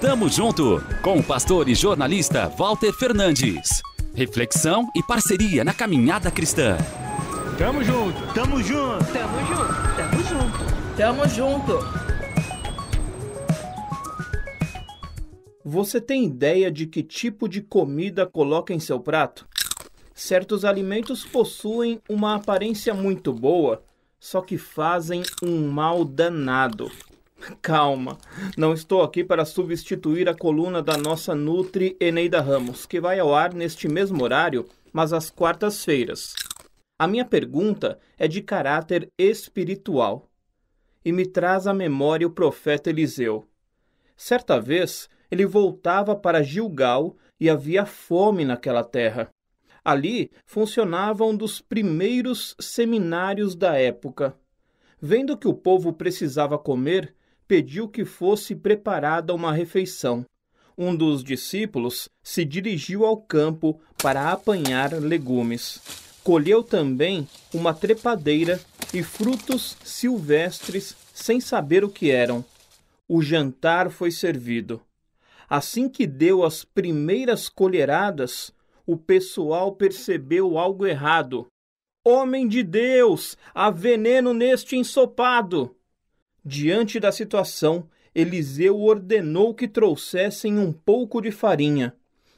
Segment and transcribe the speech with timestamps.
[0.00, 3.80] Tamo junto com o pastor e jornalista Walter Fernandes.
[4.14, 6.76] Reflexão e parceria na caminhada cristã.
[7.56, 12.06] Tamo junto, tamo junto, tamo junto, tamo junto, tamo junto.
[15.64, 19.48] Você tem ideia de que tipo de comida coloca em seu prato?
[20.14, 23.82] Certos alimentos possuem uma aparência muito boa,
[24.20, 26.90] só que fazem um mal danado.
[27.62, 28.18] Calma,
[28.56, 33.34] não estou aqui para substituir a coluna da nossa Nutri Eneida Ramos, que vai ao
[33.34, 36.34] ar neste mesmo horário, mas às quartas-feiras.
[36.98, 40.28] A minha pergunta é de caráter espiritual
[41.04, 43.46] e me traz à memória o profeta Eliseu.
[44.16, 49.28] Certa vez, ele voltava para Gilgal e havia fome naquela terra.
[49.84, 54.36] Ali funcionava um dos primeiros seminários da época.
[55.00, 57.14] Vendo que o povo precisava comer,
[57.46, 60.24] pediu que fosse preparada uma refeição.
[60.76, 65.80] Um dos discípulos se dirigiu ao campo para apanhar legumes.
[66.22, 68.60] Colheu também uma trepadeira
[68.92, 72.44] e frutos silvestres sem saber o que eram.
[73.08, 74.82] O jantar foi servido.
[75.48, 78.52] Assim que deu as primeiras colheradas,
[78.84, 81.46] o pessoal percebeu algo errado.
[82.04, 85.75] Homem de Deus, há veneno neste ensopado!
[86.48, 91.92] Diante da situação, Eliseu ordenou que trouxessem um pouco de farinha.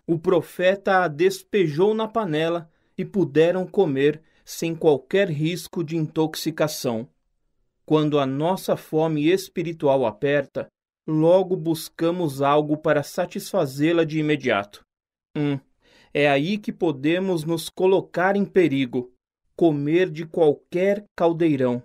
[0.06, 7.06] O profeta a despejou na panela e puderam comer sem qualquer risco de intoxicação.
[7.84, 10.68] Quando a nossa fome espiritual aperta,
[11.06, 14.80] logo buscamos algo para satisfazê-la de imediato.
[15.36, 15.60] Hum,
[16.14, 19.12] é aí que podemos nos colocar em perigo,
[19.54, 21.82] comer de qualquer caldeirão.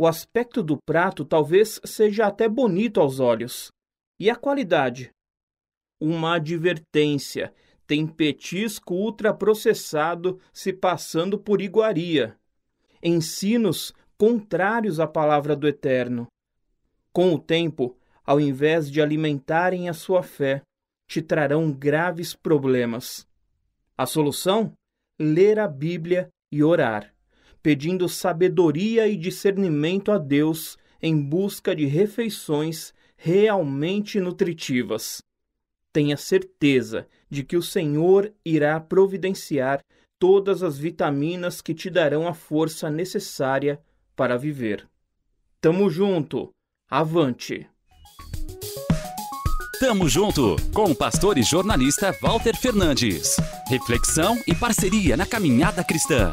[0.00, 3.72] O aspecto do prato talvez seja até bonito aos olhos.
[4.16, 5.10] E a qualidade?
[6.00, 7.52] Uma advertência:
[7.84, 12.38] tem petisco ultraprocessado se passando por iguaria.
[13.02, 16.28] Ensinos contrários à palavra do Eterno.
[17.12, 20.62] Com o tempo, ao invés de alimentarem a sua fé,
[21.08, 23.26] te trarão graves problemas.
[23.96, 24.72] A solução?
[25.18, 27.12] Ler a Bíblia e orar
[27.62, 35.22] pedindo sabedoria e discernimento a Deus em busca de refeições realmente nutritivas.
[35.92, 39.80] Tenha certeza de que o Senhor irá providenciar
[40.18, 43.80] todas as vitaminas que te darão a força necessária
[44.14, 44.86] para viver.
[45.60, 46.50] Tamo junto!
[46.90, 47.68] Avante!
[49.78, 53.36] Tamo junto com o pastor e jornalista Walter Fernandes.
[53.68, 56.32] Reflexão e parceria na caminhada cristã.